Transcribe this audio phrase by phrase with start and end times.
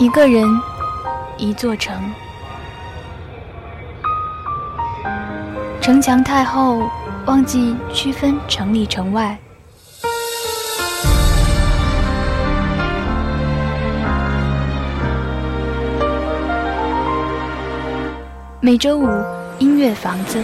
[0.00, 0.48] 一个人，
[1.36, 1.94] 一座城。
[5.78, 6.88] 城墙太厚，
[7.26, 9.36] 忘记区分城里城外。
[18.62, 19.06] 每周五，
[19.58, 20.42] 音乐房子。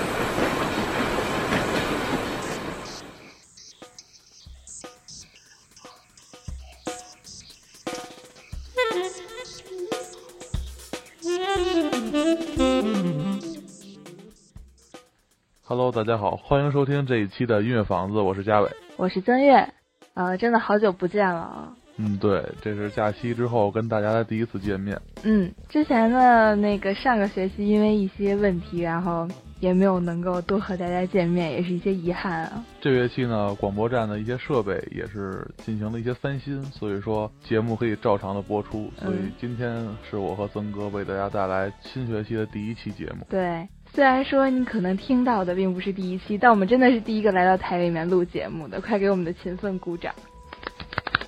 [15.97, 19.67] 大家好，欢迎收听这一期的音乐房子，我是嘉伟，我是曾月，
[20.13, 21.73] 呃，真的好久不见了啊。
[21.97, 25.01] 嗯，对，这是假期之后跟大家的第一次见面。
[25.23, 29.27] 嗯，之前的，那个上个学期因为一些问题，然后
[29.59, 32.63] 也没有能够多和大家见面，也是一些遗憾啊。
[32.79, 38.93] 这学期呢，广播站的一些设备也是进行了一些翻新，所以说节目可以照常的播出。
[38.99, 43.25] 所以今天是我和曾哥为大家带来新学期的第一期节目。
[43.31, 43.67] 对。
[43.97, 50.15] 虽然说你可能听到的并不是第一期，但我们真的是第一个来到台里面录节目的，快给我们的勤奋鼓掌！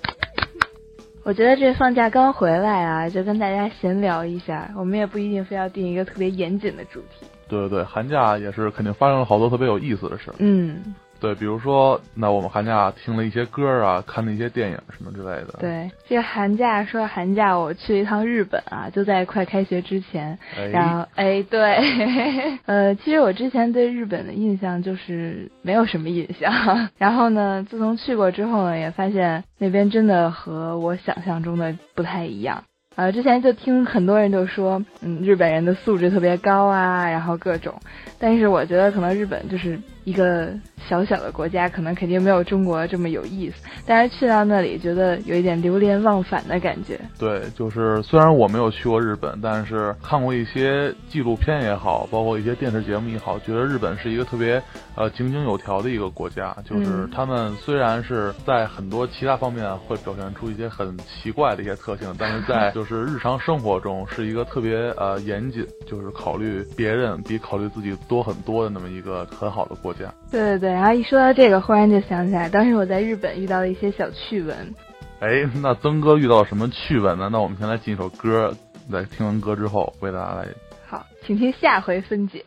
[1.24, 7.26] 我觉得这放假刚回来啊，就跟大家闲聊一下，我们也不一定非要定一个特别严谨的主题。
[7.48, 10.30] 对对对，寒假也是肯定发生了好多特别有意思的事。
[10.36, 10.94] 嗯。
[11.20, 15.58] 对，比如说，那我们寒假听了一些歌啊，看了一些电影什么之类的。
[15.58, 20.38] 对，这个寒假说寒假，我去了一趟日本啊，就在快开学之前。
[20.72, 21.76] 然后，哎，对，
[22.66, 26.52] 呃，其实我之前对日本的印象就是没有什么印象。
[26.98, 32.62] 然后呢，自从去过之后呢，也发现那边真的和我想象中的不太一样。
[32.94, 37.74] 呃，之前就听很多人就说，嗯，日本人的素质特别高啊，然后各种。
[38.18, 40.52] 但是我觉得可能日本就是一个。
[40.88, 46.98] 小小的国家可能肯定没有中国这么有意思，但是去到那里觉得有一点流连忘返的感觉。
[47.18, 54.62] 对，就是虽然我没有去过日本，但是看过一些纪录片也好，包括一些电视节目也好，觉得日本是一个特别
[54.94, 56.56] 呃井井有条的一个国家。
[56.64, 69.97] 就是他们虽然是在很多其他方面会表现出一些很奇怪的一些特性，但是在就是日常生活中是一个特别呃严谨，就是考虑别人比考虑自己多很多的那么一个很好的国家。
[70.30, 70.70] 对对对。
[70.70, 74.74] 然后一说到这个，忽然就想起来，当时我在日本遇到了一些小趣闻。
[75.20, 77.28] 哎，那曾哥遇到什么趣闻呢？
[77.32, 78.54] 那我们先来进一首歌，
[78.92, 80.46] 在听完歌之后为大家来。
[80.86, 82.44] 好，请听下回分解。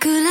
[0.00, 0.26] could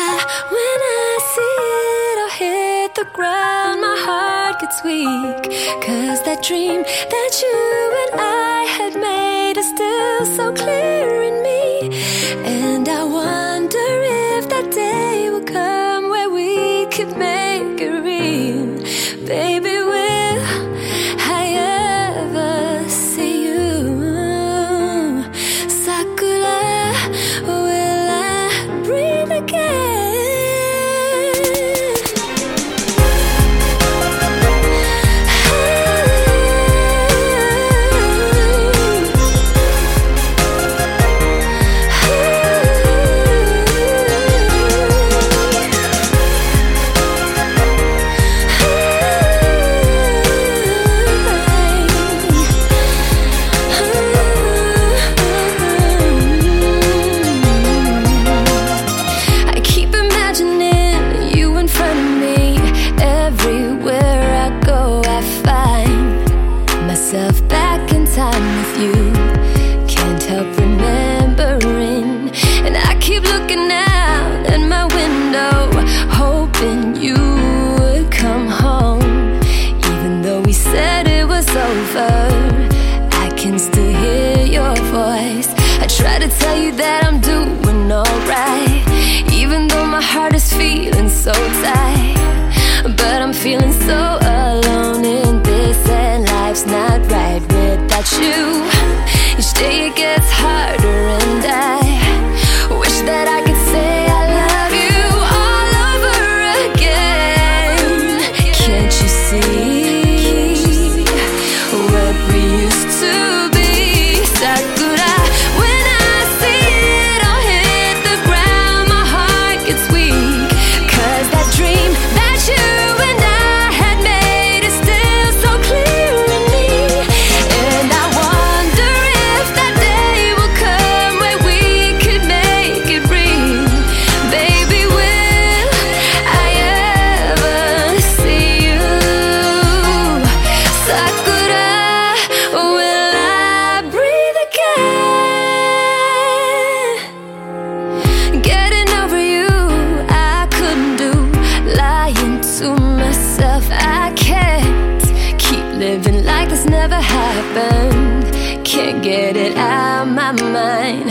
[158.75, 161.07] can't get it out my mind.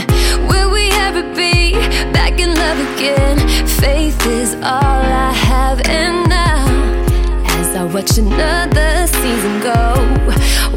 [0.50, 1.72] Will we ever be
[2.12, 3.38] back in love again?
[3.66, 6.66] Faith is all I have, and now
[7.58, 9.80] as I watch another season go,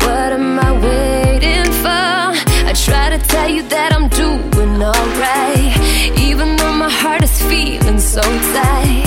[0.06, 2.30] what am I waiting for?
[2.70, 8.00] I try to tell you that I'm doing alright, even though my heart is feeling
[8.00, 8.22] so
[8.56, 9.04] tight.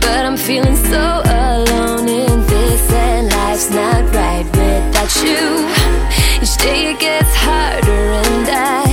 [0.00, 1.31] But I'm feeling so
[3.62, 5.68] life's not right without you.
[6.42, 8.91] Each day it gets harder, and I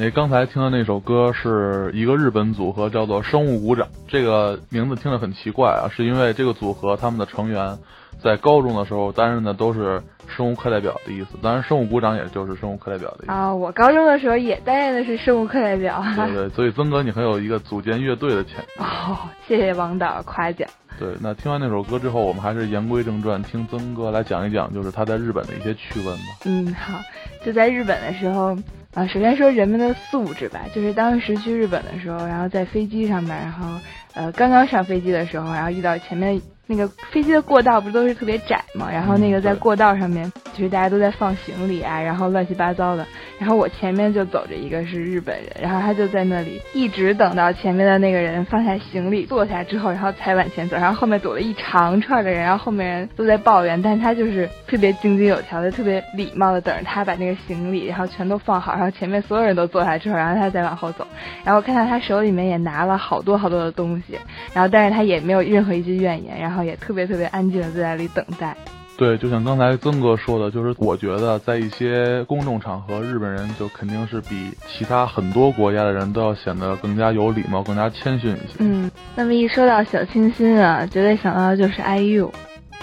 [0.00, 3.86] 那刚才听的那首歌是一个日本组合，叫做生物鼓掌。
[4.08, 7.76] 这个名字听着很奇怪啊，是因为这个组合他们的成员
[8.18, 13.30] 在高中的时候担任的都是生物课代表的意思，当然生物鼓掌也就是生物课代表的意思。
[13.30, 16.02] 啊，我高中的时候也担任的是生物课代表。
[16.16, 18.66] 对对，所以曾哥你很有一个组建乐队的潜力。
[18.80, 20.66] 哦，谢谢王导夸奖。
[20.98, 26.24] 对，那听完那首歌之后，我们还是言归正传，听曾哥来讲一讲，就是他在日本的一些趣闻吧。
[26.46, 26.98] 嗯，好，
[27.44, 28.56] 就在日本的时候，
[28.94, 33.80] 啊，首先说人们的素质吧，就是当时去日本的时候，然后在飞机上面，然后
[34.14, 43.04] 呃刚刚上飞机的时候，然后遇到前面那个飞机的过道不是都是特别窄嘛，然后那个在过道上面，就是大家都在放行李啊，然后乱七八糟的，
[43.40, 61.04] 然后我前面就走着一个是日本人，然后他就在那里一直等到前面的那个人放下行李坐下之后，然后才往前走，然后后面躲了一长串的人，然后后面人都在抱怨，但是他就是特别井井有条的，特别礼貌的等着他把那个行李然后全都放好，然后前面所有人都坐下之后，然后他再往后走，
[61.42, 64.16] 然后我看到他手里面也拿了好多好多的东西，
[64.54, 68.56] 然后但是他也没有任何一句怨言，然后也特别特别安静的在那里等待。
[68.96, 78.56] 对，就像刚才曾哥说的，就是我觉得在一些公众场合，日本人就肯定是比其他很多国家的人都要显得更加有礼貌、更加谦逊一些。
[78.58, 82.30] 嗯，那么一说到小清新啊，绝对想到的就是 IU，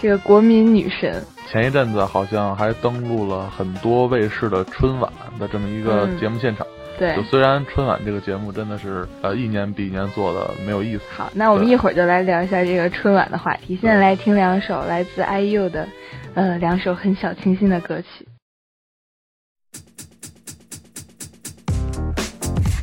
[0.02, 1.24] 这个国民女神。
[1.48, 6.66] 前一阵子好像还登陆了很多卫视的春晚的这么一个节目现场。
[6.99, 11.03] 对，就虽然春晚这个节目真的是呃一年比一年做的没有意思。
[11.17, 13.77] 好，那我们一会儿就来聊一下这个春晚的话题。
[13.81, 15.89] 现在来听两首来自 IU 的，
[16.35, 18.29] 呃，两首很小清新的歌曲。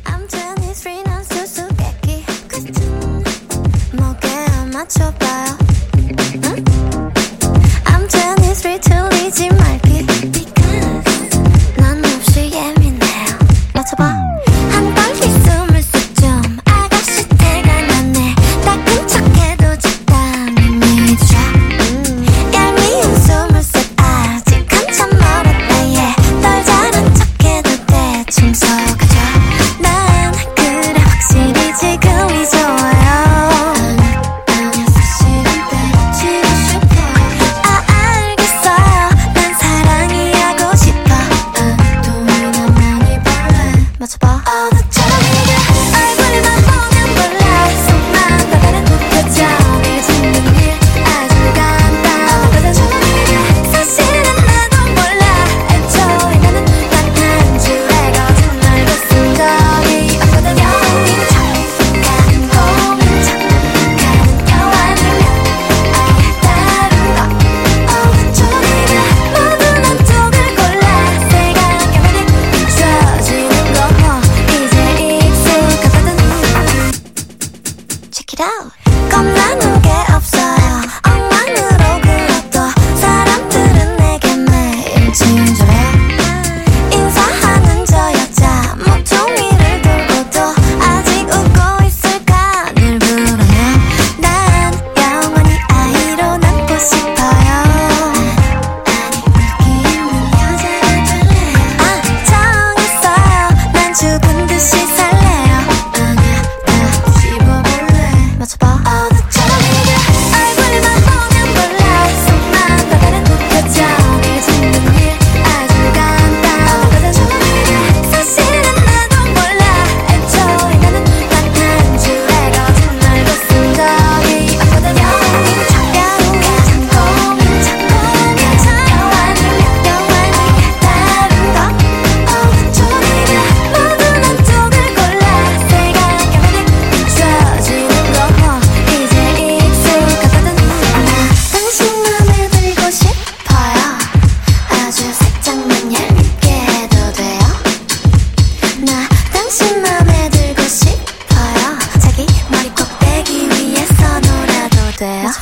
[0.04, 3.22] I'm 23, 난 수수께끼 question
[3.96, 5.56] 뭐게 안 맞춰봐요
[6.44, 6.64] 응?
[7.84, 9.63] I'm 23, 틀리지 말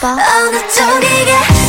[0.03, 1.62] 예뻐 어느 쪽이게?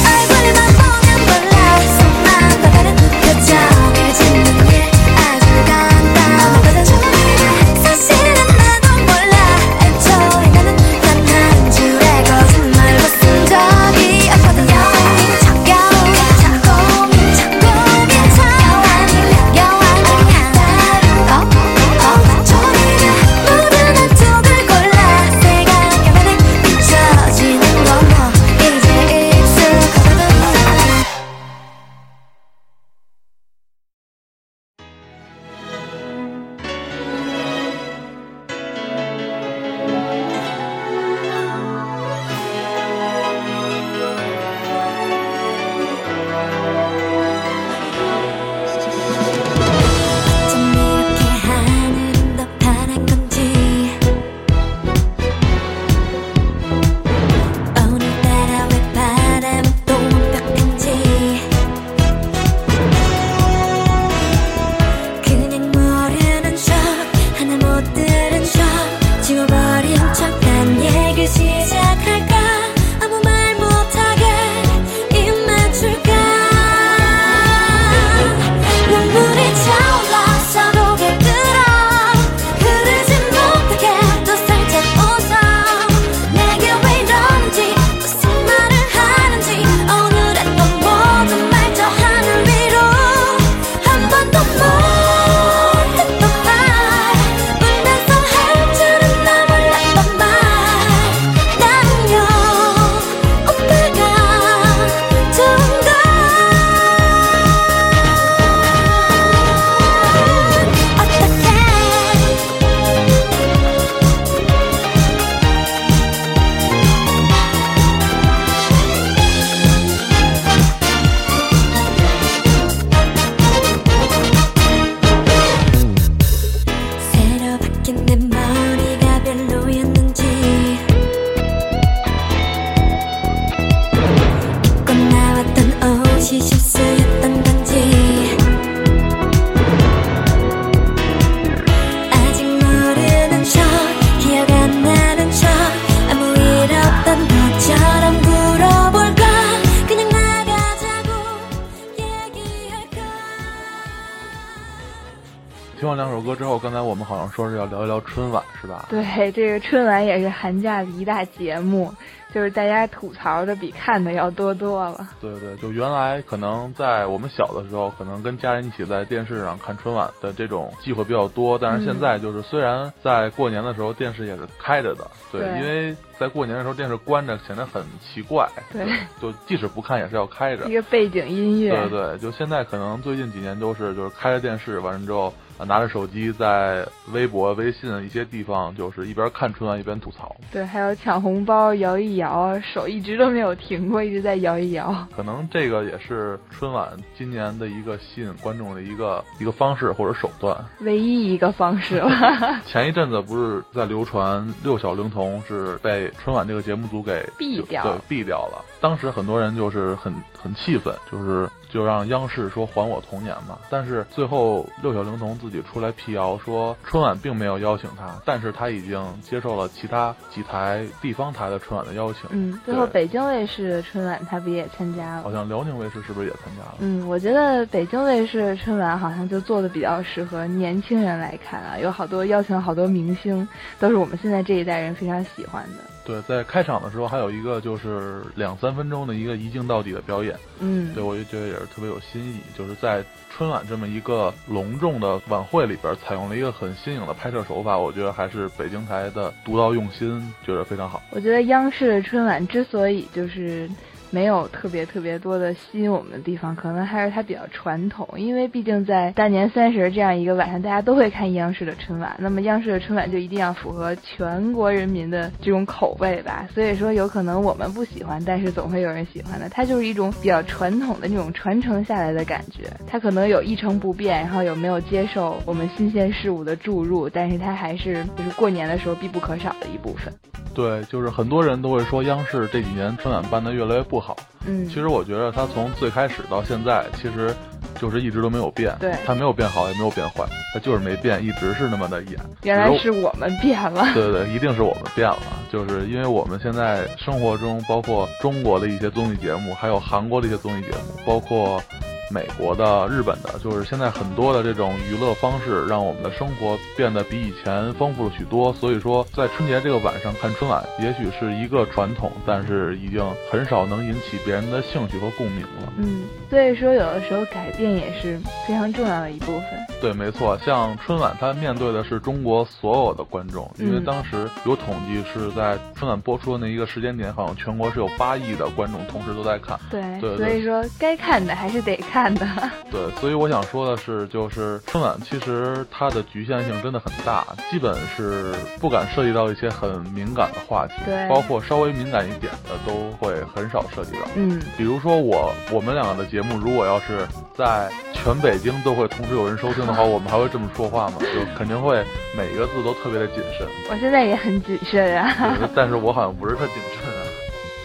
[155.75, 158.87] 听完两首歌之后，刚才我们好像说是要聊一聊春晚，是吧？
[158.89, 161.93] 对，这个春晚也是寒假的一大节目。
[162.33, 165.09] 就是大家吐槽的比看的要多多了。
[165.21, 171.57] 对对，就原来可能在我们小的时候，可能跟家人一起在电视上看春晚的这种机会比较多。
[171.57, 178.49] 但是现在就是虽然在过年的时候电视也是开着的，对，因为在过年的时候电视关着显得很奇怪。
[178.73, 178.85] 对，
[179.23, 181.71] 就即使不看也是要开着一个背景音乐。
[181.71, 185.33] 对对，就现在可能最近几年都是就是开着电视完了之后。
[185.59, 190.35] 拿着手机在微博、微信一些地方，就是一边看春晚一边吐槽。
[190.51, 195.07] 对，还有抢红包、摇一摇，手一直都没有停过，一直在摇一摇。
[195.15, 200.57] 可能这个也是春晚今年的一个吸引观众的一个一个方式或者手段。
[200.81, 202.11] 唯一一个方式了。
[202.67, 208.65] 前一阵子不是在流传六小龄童是被春晚这个节目组给毙掉，对，毙掉了。
[208.85, 211.49] 当时很多人就是很很气愤，就是。
[211.75, 222.31] 就让央视说还我童年嘛，但是最后六小龄童自己出来辟谣说春晚并没有邀请他，但是他已经接受了其他几台地方台的春晚的邀请。
[222.31, 225.25] 嗯，最后北京卫视春晚他不也参加了？
[225.25, 226.77] 好像辽宁卫视是不是也参加了？
[226.79, 233.49] 嗯，我觉得北京卫视春晚好像就做的比较适合年轻人来看啊，有好多邀请好多明星，
[233.81, 235.94] 都是我们现在这一代人非常喜欢的。
[236.05, 243.03] 对，在开场的时候还有一个就是两三分钟的一个一镜到底的表演，嗯，对我就觉得也是特别有新意，就是在
[243.35, 251.03] 春晚这么一个隆重的晚会里边，采用了一个很新颖的拍摄手法，我觉得还是北京台的独到用心，觉得非常好。
[251.11, 253.69] 我觉得央视的春晚之所以就是。
[254.11, 258.09] 没有特别特别多的吸引我们的地方，可能还是它比较传统。
[258.17, 266.49] 因为毕竟在大年三十这样一个晚上，大家都会看央视的春晚，那么央视的春晚就一定要符合全国人民的这种口味吧。
[266.55, 269.49] 所以说，有可能我们不喜欢，但是总会有人喜欢的。
[269.49, 272.71] 它就是一种比较传统的那种传承下来的感觉。
[272.87, 280.13] 它可能有一成不变，然后有没有接受我们新鲜事物的注入，但是它还是就是过年的时候必不可少的一部分。
[280.55, 284.04] 对，就是很多人都会说央视这几年春晚办的越来越不好。
[284.47, 287.35] 嗯，其实我觉得他从最开始到现在，其实
[287.81, 288.77] 就是一直都没有变。
[288.81, 292.19] 对，他没有变好，也没有变坏，他就是没变，一直是那么的演。
[292.43, 293.87] 原来是我们变了。
[293.95, 295.19] 对对，一定是我们变了，
[295.51, 301.63] 就是因为我们现在生活中，包括中国的一些综艺节目，还有韩国的一些综艺节目，包括。
[302.11, 308.53] 美国的、日本的，就是现在很多的这种娱乐方式，让我们的生活变得比以前丰富了许多。
[308.53, 315.73] 所以说，在春节这个晚上看春晚，也许是一个传统，但是已经很少能引起别人的兴趣和共鸣了。
[315.79, 319.45] 嗯，所以说有的时候改变也是非常重要的一部分。
[319.81, 329.59] 对，没错，像春晚，它面对的是中国所有的观众，因为当时有统计是在春晚播出的那一个时间点，好像全国是有八亿的观众同时都在看。
[329.71, 332.04] 对，对，所以说该看的还是得看。
[332.05, 332.27] 看的
[332.71, 344.01] 对，所以我想说的是，就是春晚其实它的局限性真的很大，基本是不敢涉及到一些很敏感的话题，对，包括稍微敏感一点的都会很少涉及到。
[344.17, 350.99] 嗯，比如说我我们两个的节目，如果要是在全北京都会同时有人收听的话， 我们还会这么说话吗？
[351.01, 351.83] 就肯定会
[352.15, 353.49] 每一个字都特别的谨慎。
[353.71, 356.94] 我现在也很谨慎啊，但是我好像不是特谨慎。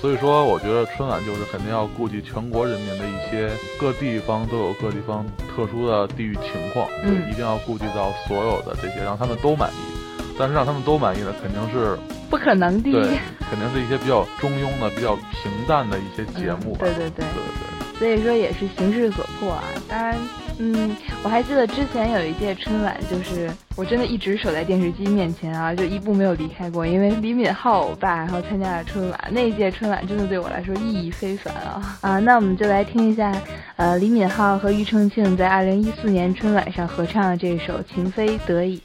[0.02, 9.76] 所以说，我觉得春晚就是肯定要顾及全国人民的一些各地方都有各地方特殊的地域情况，嗯，一定要顾及到所有的这些，让他们都满意。
[10.38, 11.98] 但是让他们都满意的肯定是
[12.30, 16.80] 不可能的，对，肯定是一些比较中庸的、比较平淡的一些节目吧。
[16.80, 17.79] 对对对对对。
[18.00, 20.18] 所以说也是形势所迫啊，当然。
[20.62, 32.20] 嗯，我还记得之前有一届春晚，就是我真的一直守在电视机面前啊，就一步没有离开过，因为李敏镐欧巴然后参加了春晚，那一届春晚真的对我来说意义非凡啊 啊！
[32.20, 33.34] 那我们就来听一下，
[33.78, 38.78] 呃，李敏镐和庾澄庆在二零一四年春晚上合唱的这首《情非得已》。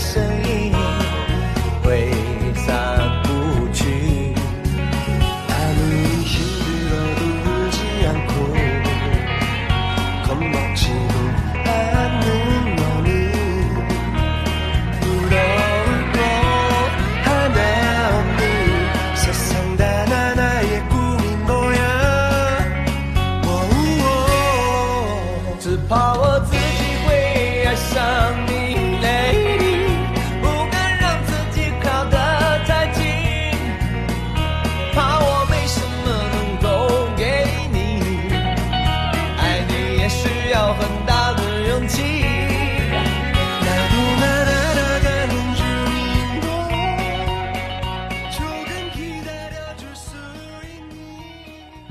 [0.00, 0.29] 声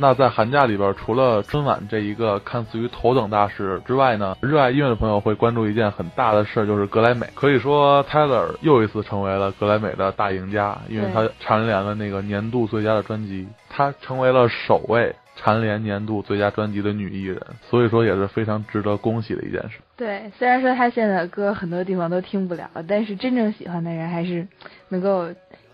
[0.01, 7.27] 那在寒假里边，除了春晚这一个看似于头等大事之外呢，热爱音乐的朋友会关注一件很大的事儿，就是格莱美。
[7.35, 19.79] 可以说，Taylor 又一次成为了格莱美的大赢家，因为他蝉联了那个年度最佳的专辑，他成为了首位蝉联年度最佳专辑的女艺人，所以说也是非常值得恭喜的一件事。
[19.97, 24.47] 对，虽然说他现在的歌很多地方都听不了，但是真正喜欢的人还是
[24.87, 25.27] 能够。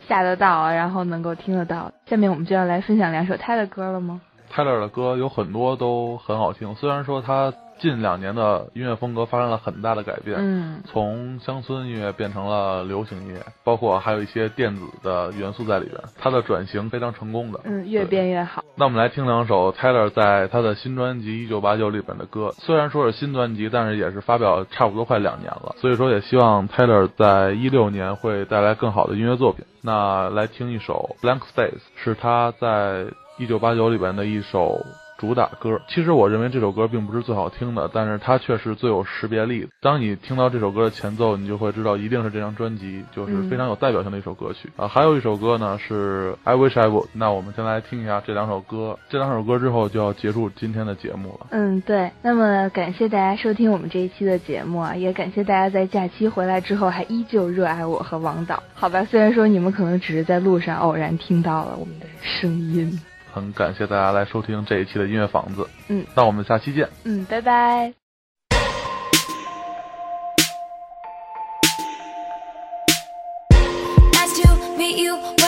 [0.07, 1.91] 下得到，然后能够听得到。
[2.05, 4.21] 下面我们就要来分享两首他的歌了吗？
[4.49, 7.53] 泰勒的歌有很多都很好听，虽然说他。
[7.79, 18.63] 近两年的音乐风格发生了很大的改变，嗯，从乡村音乐变成了流行音乐，包括还有一些电子的元素在里边，它的转型非常成功的，嗯，越变越好。
[18.75, 29.65] 那我们来听两首 Taylor 在他的新专辑《一九八九》里边的歌，虽然说是新专辑，但是也是发表差不多快两年了，所以说也希望 Taylor 在一六年会带来更好的音乐作品。
[29.81, 33.05] 那来听一首《Blank Space》，是他在
[33.37, 34.81] 一九八九里边的一首。
[35.17, 39.67] 主打歌，其实我认为这首歌并不是最好听的，但是它却是最有识别力的。
[39.81, 44.87] 当你听到这首歌的前奏，你就会知道一定是这张专辑，就是非常有代表性的一首歌曲啊。
[44.87, 48.97] 还有一首歌呢是《I Wish I Would》，那我们先来听一下这两首歌。
[49.09, 51.47] 这两首歌之后就要结束今天的节目了。
[51.51, 52.11] 嗯，对。
[52.21, 58.61] 那么感谢大家收听我们这一期的节目啊，也感谢大家在假期回来之后还依旧热爱我和王导。
[58.73, 62.99] 好吧，虽然说你们可能只是在路上偶然听到了我们的声音。
[63.35, 67.93] 很感谢大家来收听这一期的音乐房子，嗯，那我们下期见，嗯，拜拜。
[74.95, 75.44] good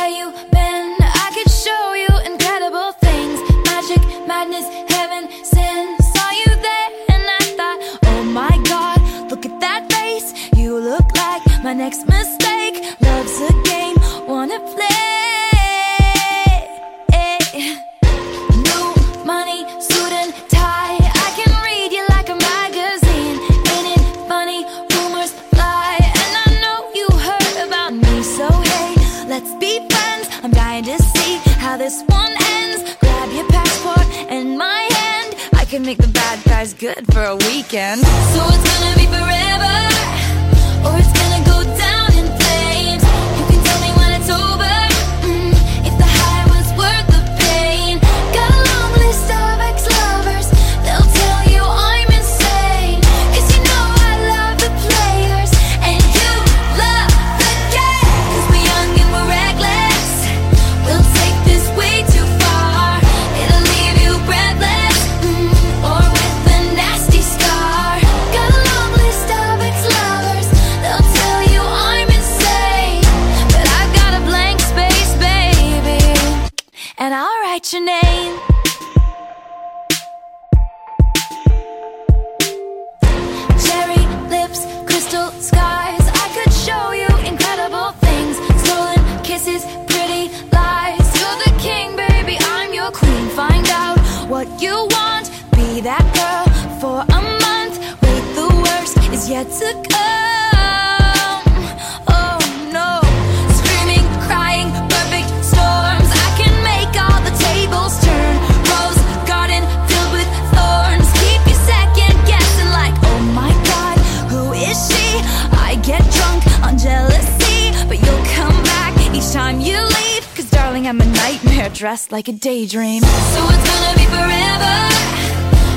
[121.78, 123.04] dressed like a daydream.
[123.04, 123.08] So
[123.54, 124.78] it's gonna be forever,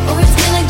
[0.09, 0.70] or it's gonna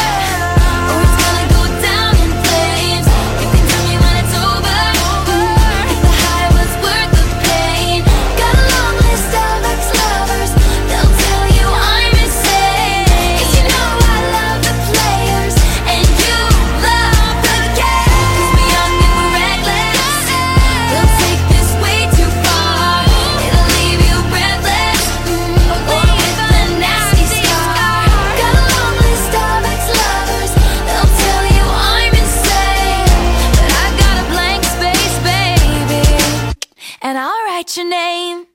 [37.61, 38.47] write your name.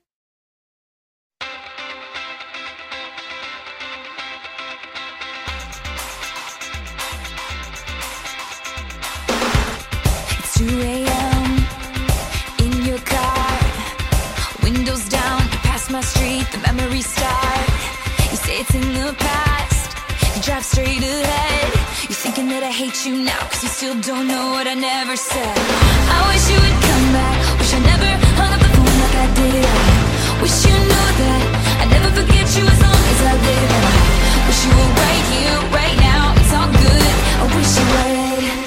[10.39, 11.67] It's 2 a.m.
[12.59, 13.59] in your car,
[14.65, 15.41] windows down.
[15.53, 17.69] You pass my street, the memories start.
[18.33, 19.97] You say it's in the past,
[20.35, 21.73] you drive straight ahead.
[22.09, 25.15] You're thinking that I hate you now, cause you still don't know what I never
[25.15, 25.57] said.
[26.17, 28.56] I wish you would come back, wish I never hung
[35.73, 37.15] right now, it's all good.
[37.41, 38.66] I wish you were.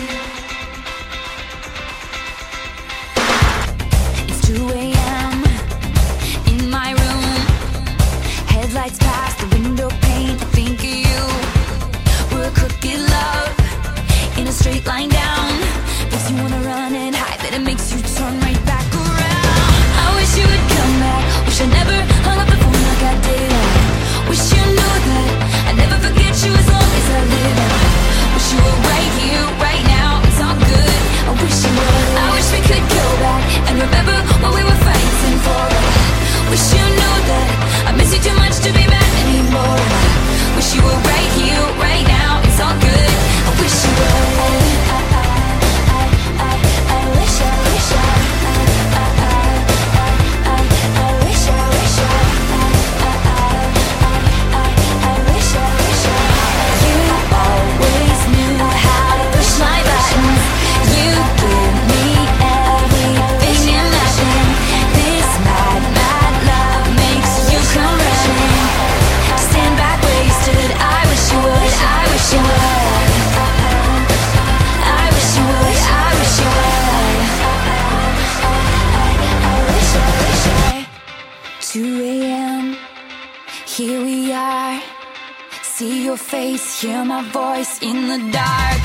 [86.82, 88.80] hear my voice in the dark.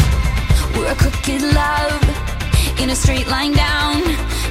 [0.74, 2.02] We're a crooked love
[2.80, 4.02] in a straight line down.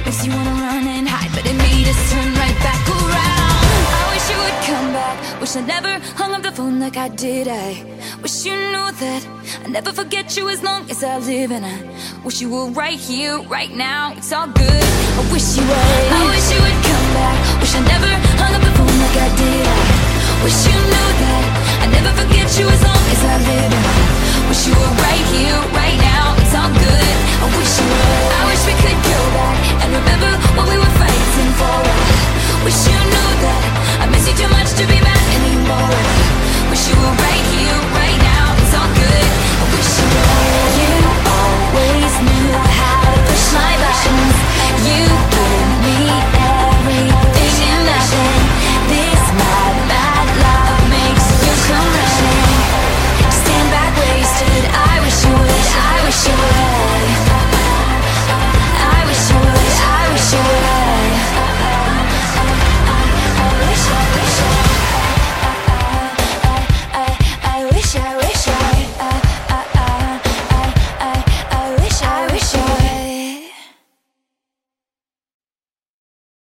[0.04, 3.64] Makes you wanna run and hide, but it made us turn right back around.
[4.00, 5.40] I wish you would come back.
[5.42, 7.46] Wish I never hung up the phone like I did.
[7.48, 7.84] I
[8.22, 9.22] wish you knew that
[9.64, 11.76] I never forget you as long as I live, and I
[12.24, 14.14] wish you were right here, right now.
[14.16, 14.84] It's all good.
[15.20, 16.08] I wish you would.
[16.18, 17.36] I wish you would come back.
[17.60, 19.66] Wish I never hung up the phone like I did.
[19.66, 21.63] I wish you knew that.
[21.84, 23.63] I never forget you as long as I live.